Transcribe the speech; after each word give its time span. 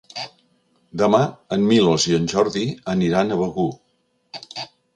Demà 1.01 1.19
en 1.57 1.67
Milos 1.73 2.07
i 2.13 2.17
en 2.19 2.27
Jordi 2.33 2.65
aniran 2.97 3.35
a 3.37 3.41
Begur. 3.45 3.69